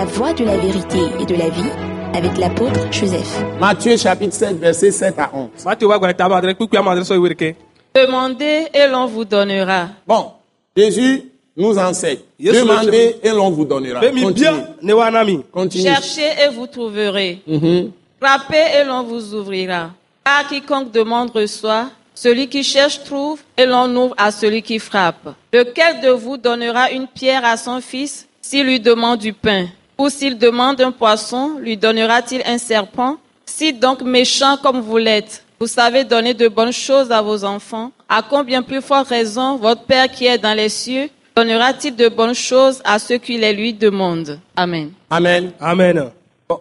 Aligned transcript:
La 0.00 0.06
voie 0.06 0.32
de 0.32 0.44
la 0.46 0.56
vérité 0.56 0.98
et 1.20 1.26
de 1.26 1.34
la 1.34 1.50
vie 1.50 1.70
avec 2.14 2.38
l'apôtre 2.38 2.90
Joseph. 2.90 3.44
Matthieu 3.60 3.98
chapitre 3.98 4.32
7, 4.32 4.56
versets 4.58 4.92
7 4.92 5.18
à 5.18 5.30
11. 5.30 5.50
Matthew 5.62 5.84
wa 5.88 5.98
gba 5.98 6.14
taba 6.14 6.36
adre 6.38 6.54
kpikpi 6.54 6.78
ama 6.78 6.92
adre 6.92 7.04
so 7.04 7.14
iwe 7.14 7.34
ke. 7.36 7.50
Demandez 7.94 8.68
et 8.72 8.86
l'on 8.90 9.04
vous 9.04 9.26
donnera. 9.26 9.88
Bon, 10.06 10.30
Jésus 10.74 11.24
nous 11.54 11.76
enseigne. 11.76 12.20
Demandez 12.40 13.16
et 13.22 13.28
l'on 13.28 13.50
vous 13.50 13.66
donnera. 13.66 14.00
Continue. 14.00 15.42
Continue. 15.52 15.84
Cherchez 15.84 16.30
et 16.46 16.48
vous 16.48 16.66
trouverez. 16.66 17.42
Mhm. 17.46 17.90
Frappez 18.18 18.80
et 18.80 18.84
l'on 18.86 19.02
vous 19.02 19.34
ouvrira. 19.34 19.90
Car 20.24 20.48
quiconque 20.48 20.92
demande 20.92 21.30
reçoit, 21.32 21.90
celui 22.14 22.48
qui 22.48 22.64
cherche 22.64 23.04
trouve, 23.04 23.42
et 23.54 23.66
l'on 23.66 23.94
ouvre 23.96 24.14
à 24.16 24.30
celui 24.30 24.62
qui 24.62 24.78
frappe. 24.78 25.34
Lequel 25.52 26.00
de 26.00 26.08
vous 26.08 26.38
donnera 26.38 26.90
une 26.90 27.06
pierre 27.06 27.44
à 27.44 27.58
son 27.58 27.82
fils 27.82 28.26
s'il 28.40 28.64
lui 28.64 28.80
demande 28.80 29.18
du 29.18 29.34
pain? 29.34 29.66
Ou 30.00 30.08
s'il 30.08 30.38
demande 30.38 30.80
un 30.80 30.92
poisson, 30.92 31.58
lui 31.60 31.76
donnera-t-il 31.76 32.40
un 32.46 32.56
serpent? 32.56 33.18
Si 33.44 33.74
donc 33.74 34.00
méchant 34.00 34.56
comme 34.56 34.80
vous 34.80 34.96
l'êtes, 34.96 35.44
vous 35.60 35.66
savez 35.66 36.04
donner 36.04 36.32
de 36.32 36.48
bonnes 36.48 36.72
choses 36.72 37.12
à 37.12 37.20
vos 37.20 37.44
enfants, 37.44 37.92
à 38.08 38.22
combien 38.22 38.62
plus 38.62 38.80
forte 38.80 39.08
raison 39.08 39.58
votre 39.58 39.82
Père 39.84 40.10
qui 40.10 40.24
est 40.24 40.38
dans 40.38 40.54
les 40.56 40.70
cieux 40.70 41.10
donnera-t-il 41.36 41.94
de 41.94 42.08
bonnes 42.08 42.34
choses 42.34 42.80
à 42.82 42.98
ceux 42.98 43.18
qui 43.18 43.36
les 43.36 43.52
lui 43.52 43.74
demandent? 43.74 44.38
Amen. 44.56 44.92
Amen. 45.10 45.52
Amen. 45.60 46.10
Bon. 46.48 46.60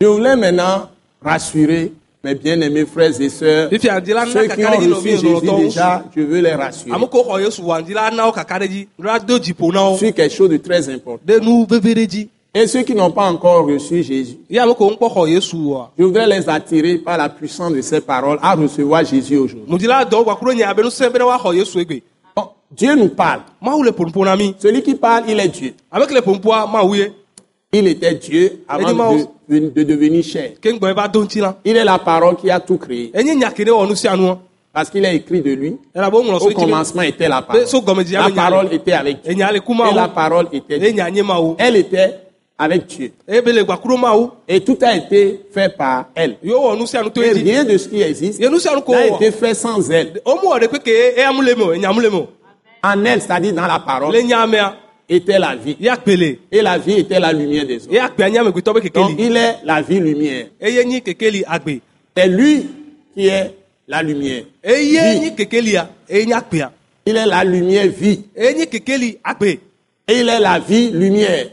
Je 0.00 0.06
voulais 0.06 0.34
maintenant 0.34 0.88
rassurer 1.22 1.92
mes 2.24 2.34
bien-aimés 2.34 2.86
frères 2.86 3.20
et 3.20 3.28
sœurs. 3.28 3.68
Ceux 3.70 3.76
qui 3.76 3.90
ont 4.64 4.94
reçu 4.94 5.10
Jésus 5.10 5.46
déjà, 5.58 6.04
je 6.16 6.22
veux 6.22 6.40
les 6.40 6.54
rassurer. 6.54 6.98
Sur 9.98 10.14
quelque 10.14 10.34
chose 10.34 10.48
de 10.48 10.56
très 10.56 10.88
important. 10.88 11.20
Et 12.54 12.66
ceux 12.66 12.82
qui 12.82 12.94
n'ont 12.94 13.10
pas 13.10 13.30
encore 13.30 13.66
reçu 13.66 14.02
Jésus, 14.02 14.36
je 15.98 16.04
voudrais 16.04 16.26
les 16.26 16.46
attirer 16.50 16.98
par 16.98 17.16
la 17.16 17.28
puissance 17.30 17.72
de 17.72 17.80
ces 17.80 18.00
paroles 18.02 18.38
à 18.42 18.54
recevoir 18.54 19.04
Jésus 19.06 19.38
aujourd'hui. 19.38 19.64
Bon, 22.36 22.48
Dieu 22.70 22.94
nous 22.94 23.08
parle. 23.08 23.40
Celui 24.58 24.82
qui 24.82 24.94
parle, 24.94 25.24
il 25.28 25.40
est 25.40 25.48
Dieu. 25.48 25.72
A. 25.90 25.98
Il 27.74 27.86
était 27.88 28.14
Dieu 28.16 28.64
avant 28.68 28.88
de, 29.48 29.58
de- 29.58 29.70
de 29.70 29.82
devenir 29.84 30.22
chair. 30.22 30.50
Il 31.64 31.74
est 31.74 31.84
la 31.84 31.98
parole 31.98 32.36
qui 32.36 32.50
a 32.50 32.60
tout 32.60 32.76
créé. 32.76 33.10
Anu. 34.10 34.30
Parce 34.74 34.90
qu'il 34.90 35.04
est 35.06 35.16
écrit 35.16 35.40
de 35.40 35.52
lui. 35.54 35.78
Au 36.36 36.48
commencement 36.66 37.02
était 37.02 37.28
la 37.28 37.40
parole. 37.40 37.62
Ji 37.64 38.12
La 38.12 38.24
parole 38.34 38.68
était 38.74 38.92
avec 38.92 39.22
Dieu. 39.22 39.32
Et 39.90 39.94
la 39.94 40.08
parole 40.08 40.48
était 40.52 40.78
Dieu. 40.90 41.02
Elle 41.58 41.76
était 41.76 42.14
avec 42.62 42.86
Dieu. 42.86 43.12
O. 43.28 44.30
Et 44.48 44.60
tout 44.60 44.78
a 44.82 44.96
été 44.96 45.40
fait 45.52 45.76
par 45.76 46.06
elle. 46.14 46.36
Et 46.42 46.50
rien 47.32 47.64
de 47.64 47.76
ce 47.76 47.88
qui 47.88 48.00
existe 48.00 48.40
n'a 48.40 49.06
été 49.06 49.30
fait 49.32 49.54
sans 49.54 49.90
elle. 49.90 50.20
E 50.24 51.24
amule 51.24 52.08
mo. 52.10 52.28
En 52.84 53.04
elle, 53.04 53.20
c'est-à-dire 53.20 53.52
dans 53.52 53.66
la 53.66 53.78
parole, 53.80 54.14
était 55.08 55.38
la 55.38 55.56
vie. 55.56 55.76
Et 56.50 56.62
la 56.62 56.78
vie 56.78 57.00
était 57.00 57.20
la 57.20 57.32
lumière 57.32 57.66
des 57.66 57.78
be 57.78 58.90
Donc, 58.94 59.10
il 59.18 59.36
est 59.36 59.56
la 59.64 59.82
vie 59.82 60.00
lumière. 60.00 60.46
C'est 60.60 62.28
lui 62.28 62.66
qui 63.14 63.26
est 63.26 63.54
la 63.88 64.02
lumière. 64.02 64.42
Vie. 64.64 65.32
Il 67.04 67.16
est 67.16 67.26
la 67.26 67.44
lumière 67.44 67.88
vie. 67.88 68.20
Et 68.36 68.54
il 70.20 70.28
est 70.28 70.40
la 70.40 70.58
vie 70.58 70.90
lumière. 70.90 71.46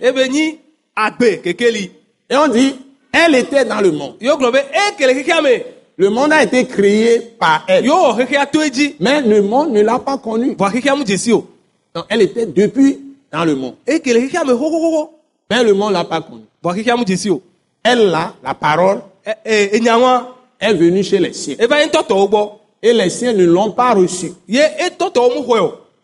Et 2.30 2.36
on 2.36 2.48
dit, 2.48 2.76
elle 3.12 3.36
était 3.36 3.66
dans 3.66 3.82
le 3.82 3.92
monde. 3.92 4.16
E 4.22 4.30
ame? 4.30 5.64
Le 5.98 6.10
monde 6.10 6.32
a 6.32 6.44
été 6.44 6.66
créé 6.66 7.20
par 7.38 7.66
elle. 7.68 7.84
Mais 9.00 9.22
le 9.22 9.42
monde 9.42 9.72
ne 9.72 9.82
l'a 9.82 10.00
pas 10.00 10.18
connue. 10.18 10.56
Bo 10.56 10.70
keke 10.70 10.88
amu 10.88 11.06
jesi 11.06 11.34
o. 11.34 11.46
Donc, 11.94 12.06
elle 12.08 12.22
était 12.22 12.46
depuis 12.46 13.00
dans 13.32 13.44
le 13.44 13.56
monde. 13.56 13.76
E 13.86 13.98
ho. 13.98 15.10
Mais 15.50 15.64
le 15.64 15.74
monde 15.74 15.90
ne 15.90 15.94
l'a 15.96 16.06
pas 16.06 16.22
connue. 16.22 16.46
Bo 16.64 16.72
keke 16.74 16.88
amu 16.90 17.06
jesi 17.06 17.30
o. 17.30 17.42
Elle, 17.84 18.10
là, 18.10 18.34
la 18.44 18.54
parole, 18.54 19.02
E 19.46 19.78
e 19.78 20.02
wa. 20.02 20.36
est 20.60 20.74
venue 20.74 21.04
chez 21.04 21.20
les 21.20 21.34
siens. 21.34 21.56
Gbo. 21.56 22.52
Et 22.82 22.94
les 22.94 23.10
siens 23.10 23.34
ne 23.34 23.46
l'ont 23.46 23.72
pas 23.72 23.94
reçue. 23.94 24.32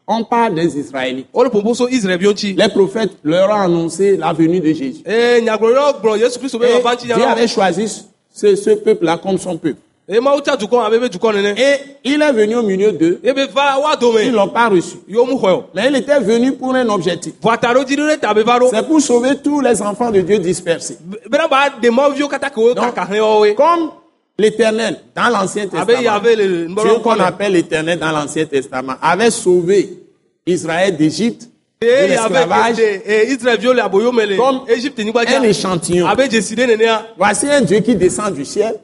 On 0.08 0.24
parle 0.24 0.54
des 0.56 0.78
Israélites. 0.78 1.28
Les 1.34 2.70
prophètes 2.70 3.18
leur 3.24 3.50
ont 3.50 3.54
annoncé 3.54 4.18
la 4.18 4.34
venue 4.34 4.60
de 4.60 4.72
Jésus. 4.72 5.02
E 5.06 5.42
be 5.42 6.64
Et 6.64 7.06
Dieu 7.06 7.24
avait 7.26 7.48
choisi 7.48 8.06
ce, 8.32 8.56
ce 8.56 8.70
peuple-là 8.72 9.18
comme 9.18 9.38
son 9.40 9.58
peuple. 9.58 9.80
E 10.08 10.20
nene. 10.20 11.56
Et 11.58 11.78
il 12.04 12.22
est 12.22 12.32
venu 12.32 12.56
au 12.58 12.62
milieu 12.62 12.92
d'eux. 12.92 13.20
Do 13.24 14.20
Ils 14.20 14.32
ne 14.32 14.36
l'ont 14.36 14.50
pas 14.50 14.70
reçu. 14.70 14.98
Mais 15.74 15.88
il 15.88 15.96
était 15.96 16.20
venu 16.20 16.52
pour 16.52 16.76
un 16.76 16.88
objectif. 16.90 17.34
C'est 17.42 18.88
pour 18.88 19.02
sauver 19.02 19.38
tous 19.44 19.62
les 19.62 19.82
enfants 19.82 20.12
de 20.12 20.22
Dieu 20.22 20.38
dispersés. 20.38 21.00
Donc. 21.28 22.96
Comme 23.56 23.90
l'Éternel, 24.38 25.00
dans 25.16 25.29
l'Ancien 25.29 25.63
Abe 25.63 25.72
Testament, 25.72 26.01
ya 26.01 26.19
ve 26.19 26.35
le 26.35 26.68
Dieu 26.68 27.00
qu'on 27.03 27.19
appelle 27.19 27.53
l'Éternel 27.53 28.00
dans 28.00 28.12
l'Ancien 28.12 28.46
Testament, 28.46 28.96
avait 29.01 29.31
sauvé 29.31 29.90
Israël 30.46 30.96
d'Égypte, 30.96 31.50
de 31.81 31.88
l'esclavage. 31.88 32.78
Comme 34.38 34.59
un 35.28 35.44
échantillon. 35.44 36.07
Voici 37.18 37.47
un 37.50 37.62
Dieu 37.62 37.79
qui 37.79 37.95
descend 37.95 38.34
du 38.34 38.45
ciel, 38.45 38.75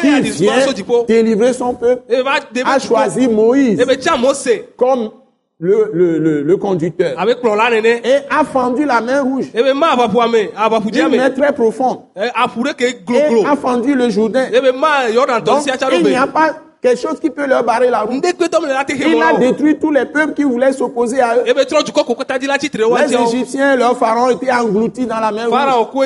qui 0.00 0.20
vient 0.30 0.66
délivrer 1.06 1.52
son 1.52 1.74
peuple, 1.74 2.02
a 2.64 2.78
choisi 2.78 3.28
Moïse 3.28 3.80
Ebe 3.80 4.00
cha 4.00 4.16
Mose. 4.16 4.48
comme 4.76 5.10
le, 5.62 5.90
le, 5.94 6.18
le, 6.18 6.42
le 6.42 6.56
conducteur. 6.56 7.12
Et 7.12 8.16
a 8.28 8.44
fendu 8.44 8.84
la 8.84 9.00
mer 9.00 9.22
rouge. 9.22 9.46
D'une 9.52 11.00
ame. 11.02 11.10
mer 11.12 11.34
très 11.34 11.52
profonde. 11.52 12.00
E 12.16 12.72
ke 12.74 12.82
et 13.14 13.44
a 13.46 13.56
fendu 13.56 13.94
le 13.94 14.10
Jourdain. 14.10 14.46
Yordan 15.14 15.40
Donc, 15.40 15.62
il 15.92 16.04
n'y 16.08 16.14
a 16.16 16.26
pas 16.26 16.54
quelque 16.82 17.00
chose 17.00 17.20
qui 17.20 17.30
peut 17.30 17.46
leur 17.46 17.62
barrer 17.62 17.88
la 17.88 18.00
route. 18.02 18.24
Il 18.24 19.22
a 19.22 19.38
détruit 19.38 19.78
tous 19.78 19.90
les 19.92 20.04
peuples 20.04 20.34
qui 20.34 20.42
voulaient 20.42 20.72
s'opposer 20.72 21.20
à 21.20 21.36
eux. 21.36 21.44
Wa 22.88 23.06
Les. 23.06 23.14
Égyptiens, 23.14 23.76
leurs 23.76 23.96
pharaons 23.96 24.30
étaient 24.30 24.50
engloutis 24.50 25.06
dans 25.06 25.20
la 25.20 25.30
mer 25.30 25.48
rouge. 25.48 25.58
Alors 25.60 25.90
o 25.94 26.02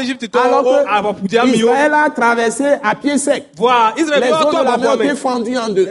abapu 0.88 1.26
di 1.26 1.36
que 1.36 1.42
o. 1.42 1.46
Israël 1.46 1.94
a 1.94 2.10
traversé 2.10 2.64
à 2.84 2.94
pied 2.94 3.16
sec. 3.16 3.46
Les 3.56 4.02
eaux 4.02 4.50
de 4.52 4.64
la 4.64 4.76
mer 4.76 4.90
ont 4.90 4.94
été 4.94 5.10
ame. 5.10 5.16
fendues 5.16 5.56
en 5.56 5.68
deux. 5.70 5.88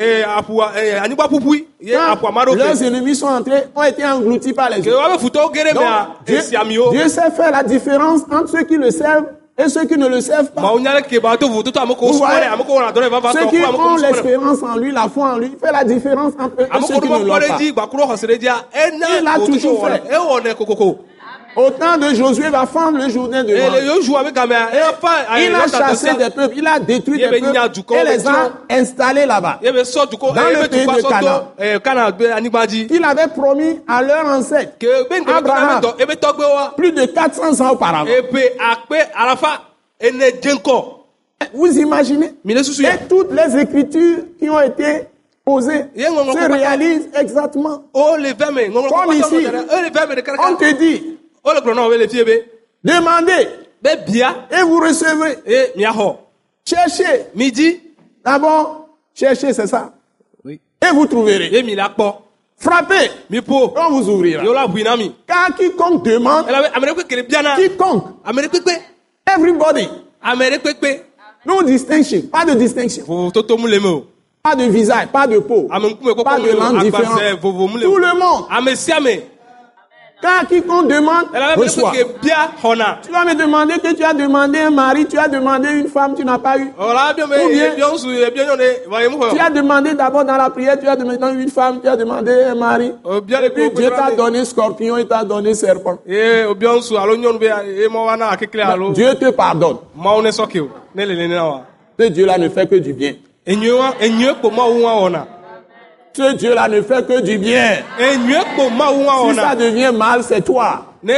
Quand 2.21 2.55
leurs 2.55 2.83
ennemis 2.83 3.15
sont 3.15 3.27
entrés, 3.27 3.63
ont 3.75 3.83
été 3.83 4.05
engloutis 4.05 4.53
par 4.53 4.69
les 4.69 4.81
Ke 4.81 4.89
eaux. 4.89 4.97
wa 4.97 5.15
be 5.15 5.19
futo 5.19 5.51
gere 5.53 5.73
Donc, 5.73 5.83
me 5.83 5.87
a 5.87 6.07
Dieu, 6.25 6.37
esi 6.37 6.55
ami 6.55 6.77
o. 6.77 6.91
Dieu 6.91 7.07
sait 7.07 7.31
faire 7.31 7.51
la 7.51 7.63
différence 7.63 8.21
entre 8.31 8.49
ceux 8.49 8.63
qui 8.63 8.75
le 8.77 8.91
servent 8.91 9.25
et 9.57 9.69
ceux 9.69 9.85
qui 9.85 9.97
ne 9.97 10.07
le 10.07 10.19
servent 10.21 10.51
Ma 10.55 10.61
pas. 10.61 10.61
Vous 12.11 12.17
voyez, 12.19 12.41
Ceux 13.33 13.39
qui 13.49 13.55
ont 13.65 13.95
l'espérance 14.11 14.63
en 14.63 14.75
lui, 14.77 14.91
la 14.91 15.07
foi 15.09 15.33
en 15.33 15.37
lui, 15.37 15.51
il 15.53 15.57
fait 15.65 15.71
la 15.71 15.83
différence 15.85 16.33
entre 16.37 16.55
eux 16.61 16.67
et 16.77 16.81
ceux 16.87 16.93
qui 17.01 17.07
ne 17.19 17.25
l'ont 17.25 17.33
pas. 17.49 17.55
E 18.75 18.91
Il 19.21 19.27
a 19.27 19.39
toujours 19.45 19.79
fait. 19.87 20.03
Au 21.55 21.69
temps 21.69 21.97
de 21.97 22.13
Josué, 22.13 22.49
va 22.49 22.65
fendre 22.65 22.97
le 22.97 23.09
Jourdain 23.09 23.43
de 23.43 23.55
fa 23.55 25.39
Il 25.39 25.55
a 25.55 25.67
chassé 25.67 26.13
des 26.15 26.29
peuples, 26.29 26.55
il 26.57 26.67
a 26.67 26.79
détruit 26.79 27.17
des 27.17 27.23
Yebe 27.25 27.51
nya 27.51 27.69
peuples 27.69 27.93
et 27.93 28.03
les 28.03 28.27
a 28.27 28.51
installés 28.69 29.25
là-bas. 29.25 29.59
Dans 29.63 29.71
le 29.71 30.67
pays 30.67 30.85
de 30.85 31.77
Canaan. 31.77 32.11
Il 32.89 33.03
avait 33.03 33.27
promis 33.27 33.79
à 33.87 34.01
leur 34.01 34.25
ancêtre, 34.25 34.77
Ke 34.79 35.07
be 35.09 35.19
nkebe 35.21 35.37
Abraham. 35.37 35.81
tɔ 35.81 36.01
ebe 36.01 36.15
tɔgbe 36.15 36.43
wa. 36.43 36.73
plus 36.75 36.91
de 36.91 37.05
400 37.05 37.61
ans 37.61 37.71
auparavant. 37.71 38.09
Dzeŋkɔ. 40.01 40.85
Vous 41.53 41.77
imaginez? 41.79 42.31
Et 42.47 43.07
toutes 43.09 43.31
les 43.31 43.57
écritures 43.59 44.19
qui 44.39 44.49
ont 44.49 44.61
été 44.61 45.07
posées 45.45 45.85
se 45.95 46.51
réalisent 46.51 47.09
exactement. 47.13 47.83
O 47.93 48.15
le 48.17 48.29
fɛn 48.29 48.51
mɛ 48.53 48.69
ŋɔŋlɔ 48.69 48.89
ko 48.89 48.95
Comme 48.95 49.13
ici. 49.13 49.47
On 50.39 50.55
te 50.55 50.73
dit, 50.73 51.14
O 51.45 51.53
le 51.53 51.59
gblɔ 51.61 51.75
na 51.75 51.85
o 51.85 51.89
be 51.89 51.97
le 51.97 52.07
fie 52.07 52.23
be. 52.23 52.45
demandez 52.83 53.47
et 53.85 54.61
vous 54.63 54.79
recevrez. 54.79 55.37
E 55.47 55.71
miaxɔ. 55.77 56.17
Cherchez. 56.65 57.27
Mi 57.35 57.51
di. 57.51 57.79
D'abord, 58.23 58.87
cherchez, 59.13 59.53
c'est 59.53 59.67
ça. 59.67 59.93
Oui. 60.43 60.59
Et 60.81 60.91
vous 60.93 61.05
trouverez. 61.05 61.49
Kpɔ. 61.49 62.13
Frappez, 62.57 63.11
on 63.31 63.89
vous 63.91 64.09
ouvrira. 64.09 64.43
Car 65.27 65.55
quiconque 65.55 66.03
demande, 66.05 66.45
biana. 67.27 67.55
quiconque, 67.57 68.05
everybody, 69.27 69.87
Amere 70.23 70.57
kpekpe. 70.59 71.03
no 71.45 71.61
distinction, 71.63 72.21
pas 72.31 72.45
de 72.45 72.53
distinction, 72.55 73.03
pas 74.41 74.55
de 74.55 74.63
visage, 74.63 75.07
pas 75.11 75.27
de 75.27 75.39
peau, 75.39 75.67
kɔkɔ 75.69 76.23
pas 76.23 76.39
de 76.39 76.51
langue 76.51 76.77
Agbasɛ 76.79 76.85
différente. 76.85 77.39
vovo 77.41 77.67
mu 77.67 77.77
le 77.77 77.83
Tout 77.83 77.97
le 77.97 78.13
monde. 78.17 78.45
Car 80.21 80.47
quiconque 80.47 80.87
demande, 80.87 81.25
reçoit. 81.55 81.91
Tu 83.03 83.11
vas 83.11 83.25
me 83.25 83.35
demander 83.35 83.73
que 83.79 83.93
tu 83.93 84.03
as 84.03 84.13
demandé 84.13 84.59
un 84.59 84.71
mari, 84.71 85.05
tu 85.05 85.17
as 85.19 85.27
demandé 85.27 85.69
une 85.71 85.87
femme, 85.87 86.15
tu 86.15 86.23
n'as 86.25 86.39
pas 86.39 86.57
eu. 86.57 86.71
Ou 87.45 87.49
bien- 87.49 87.75
mu 89.17 89.35
Tu 89.35 89.39
as 89.39 89.49
demandé 89.49 89.93
d'abord 89.93 90.25
dans 90.25 90.37
la 90.37 90.49
prière, 90.49 90.79
tu 90.79 90.87
as 90.87 90.95
demandé 90.95 91.43
une 91.43 91.49
femme, 91.49 91.79
tu 91.81 91.87
as 91.87 91.95
demandé 91.97 92.31
un 92.31 92.55
mari. 92.55 92.91
O 93.03 93.21
bia 93.21 93.39
Et 93.45 93.49
de 93.49 93.53
puis 93.53 93.69
ko 93.69 93.75
Dieu 93.75 93.89
t'a 93.89 94.15
donné 94.15 94.45
scorpion, 94.45 94.97
il 94.97 95.05
t'a 95.07 95.23
donné 95.23 95.53
serpent. 95.53 95.97
Dieu 98.93 99.13
te 99.15 99.29
pardonne. 99.31 99.77
Ce 101.99 102.05
Dieu-là 102.07 102.37
ne 102.37 102.49
fait 102.49 102.67
que 102.67 102.75
du 102.75 102.93
bien. 102.93 103.13
Ce 106.15 106.33
Dieu-là 106.35 106.69
ne 106.69 106.81
fait 106.81 107.05
que 107.05 107.21
du 107.21 107.37
bien. 107.37 107.79
Enyue 107.99 108.39
kpo 108.55 108.69
maaw 108.69 109.03
wa 109.05 109.29
Si 109.33 109.35
ça 109.35 109.55
devient 109.55 109.91
mal, 109.93 110.23
c'est 110.23 110.41
toi. 110.41 110.93
Vous 111.03 111.11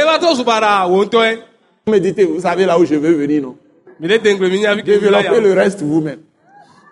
méditez, 1.92 2.24
vous 2.24 2.40
savez 2.40 2.66
là 2.66 2.78
où 2.78 2.84
je 2.84 2.96
veux 2.96 3.12
venir, 3.12 3.42
non? 3.42 3.56
Développez 4.00 5.40
le 5.40 5.52
reste 5.52 5.82
vous-même. 5.82 6.18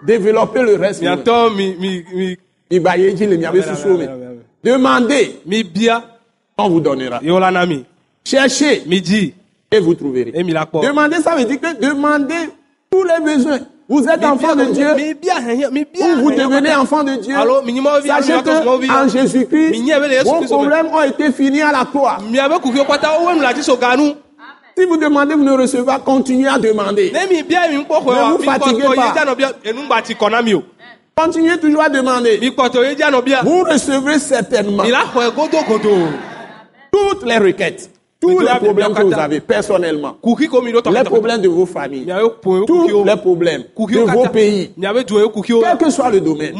Développez 0.04 0.62
le 0.62 0.76
reste 0.76 1.02
vous-même. 1.02 1.24
Demandez, 4.64 5.40
on 6.58 6.68
vous 6.68 6.80
donnera. 6.80 7.20
Cherchez 8.24 8.82
et 9.72 9.80
vous 9.80 9.94
trouverez. 9.94 10.32
Demandez, 10.32 11.16
ça 11.16 11.34
veut 11.34 11.44
dire 11.44 11.60
que 11.60 11.80
demandez 11.80 12.50
tous 12.90 13.02
les 13.02 13.20
besoins. 13.24 13.60
Vous 13.88 14.04
êtes 14.08 14.24
enfant 14.24 14.56
de 14.56 14.64
Dieu, 14.64 14.88
ou 16.00 16.16
vous 16.22 16.30
devenez 16.32 16.74
enfant 16.74 17.04
de 17.04 17.14
Dieu. 17.16 17.34
Sachez 18.06 18.42
que 18.42 18.90
en 18.90 19.08
Jésus-Christ, 19.08 20.24
vos 20.24 20.40
problèmes 20.44 20.88
ont 20.92 21.02
été 21.02 21.30
finis 21.32 21.62
à 21.62 21.70
la 21.70 21.84
croix. 21.84 22.18
Si 24.78 24.84
vous 24.84 24.96
demandez, 24.98 25.34
vous 25.34 25.44
ne 25.44 25.52
recevez 25.52 25.84
pas, 25.86 25.98
continuez 26.00 26.48
à 26.48 26.58
demander. 26.58 27.10
ne 27.12 28.36
vous 28.36 28.42
fatiguez 28.44 28.82
pas. 28.94 29.14
Continuez 31.16 31.56
toujours 31.58 31.82
à 31.82 31.88
demander. 31.88 32.38
Vous 33.44 33.62
recevrez 33.62 34.18
certainement 34.18 34.82
toutes 36.92 37.24
les 37.24 37.38
requêtes, 37.38 37.90
tous 38.20 38.28
les 38.40 38.46
problèmes 38.64 38.94
que 38.94 39.02
vous 39.02 39.08
avez 39.24 39.40
personnellement, 39.40 40.16
les 40.90 40.98
problèmes 41.10 41.40
de 41.42 41.48
vos 41.48 41.66
familles, 41.66 42.04
tous 42.66 42.86
les 43.04 43.16
problèmes 43.16 43.64
de 43.96 44.10
vos 44.14 44.22
pays, 44.32 44.70
quel 45.62 45.78
que 45.78 45.90
soit 45.90 46.10
le 46.10 46.20
domaine. 46.20 46.54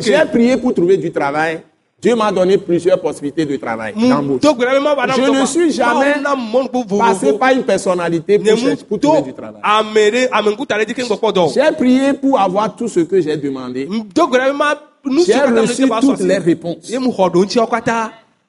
J'ai 0.00 0.12
prié 0.30 0.56
pour 0.56 0.74
trouver 0.74 0.96
du 0.96 1.10
travail. 1.12 1.60
Dieu 2.02 2.16
m'a 2.16 2.32
donné 2.32 2.56
plusieurs 2.56 2.98
possibilités 2.98 3.44
de 3.44 3.56
travail. 3.58 3.92
d'embauche. 4.08 4.40
Je 5.16 5.20
ne 5.20 5.46
suis 5.46 5.70
jamais 5.70 6.14
vovovo. 6.72 7.38
par 7.38 7.50
une 7.52 7.62
personnalité 7.62 8.38
pour, 8.38 8.46
chercher- 8.56 8.84
pour 8.88 8.98
trouver 8.98 9.20
du 9.22 9.32
travail. 9.34 9.60
J'ai 11.54 11.72
prié 11.76 12.14
pour 12.14 12.40
avoir 12.40 12.74
tout 12.74 12.88
ce 12.88 13.00
que 13.00 13.20
j'ai 13.20 13.36
demandé. 13.36 13.86
J'ai 15.26 15.34
reçu 15.60 15.82
toutes 16.00 16.20
les 16.26 16.38
réponses. 16.38 16.88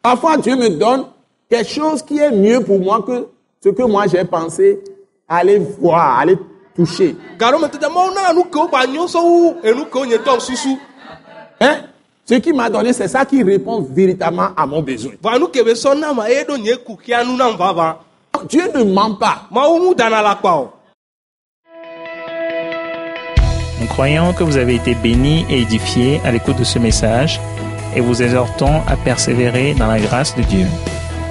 Parfois, 0.01 0.37
Dieu 0.37 0.55
me 0.55 0.69
donne 0.69 1.03
quelque 1.51 1.69
chose 1.69 2.01
qui 2.01 2.17
est 2.17 2.31
mieux 2.31 2.61
pour 2.63 2.79
moi 2.79 3.03
que 3.05 3.27
ce 3.61 3.69
que 3.69 3.83
moi 3.83 4.05
j'ai 4.07 4.23
pensé 4.23 4.79
aller 5.27 5.59
voir, 5.59 6.19
aller 6.19 6.37
toucher. 6.75 7.15
Hein? 11.59 11.75
Ce 12.25 12.35
qui 12.35 12.53
m'a 12.53 12.69
donné, 12.69 12.93
c'est 12.93 13.07
ça 13.09 13.25
qui 13.25 13.43
répond 13.43 13.81
véritablement 13.81 14.49
à 14.55 14.65
mon 14.65 14.81
besoin. 14.81 15.11
Dieu 18.49 18.63
ne 18.73 18.83
ment 18.83 19.15
pas. 19.15 19.43
mawu 19.51 19.89
mu 19.89 19.95
dana 19.95 20.21
la 20.21 20.35
kpa 20.35 20.55
o. 20.55 20.69
Nous 23.81 23.87
croyons 23.87 24.33
que 24.33 24.43
vous 24.43 24.57
avez 24.57 24.75
été 24.75 24.95
bénis 24.95 25.45
et 25.49 25.61
édifiés 25.61 26.21
à 26.23 26.31
l'écoute 26.31 26.57
de 26.57 26.63
ce 26.63 26.79
message 26.79 27.41
et 27.95 27.99
vous 27.99 28.21
exhortons 28.23 28.81
à 28.87 28.95
persévérer 28.95 29.73
dans 29.73 29.87
la 29.87 29.99
grâce 29.99 30.35
de 30.35 30.43
Dieu. 30.43 30.65